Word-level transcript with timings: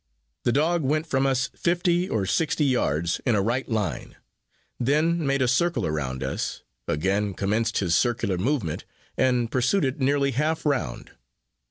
The 0.45 0.51
dog 0.51 0.81
went 0.81 1.05
from 1.05 1.27
us 1.27 1.51
fifty 1.55 2.09
or 2.09 2.25
sixty 2.25 2.65
yards, 2.65 3.21
in 3.23 3.35
a 3.35 3.41
right 3.43 3.69
line, 3.69 4.15
then 4.79 5.27
made 5.27 5.43
a 5.43 5.47
circle 5.47 5.85
around 5.85 6.23
us, 6.23 6.63
again 6.87 7.35
commenced 7.35 7.77
his 7.77 7.93
circular 7.93 8.39
movement, 8.39 8.83
and 9.15 9.51
pursued 9.51 9.85
it 9.85 9.99
nearly 9.99 10.31
half 10.31 10.65
round. 10.65 11.11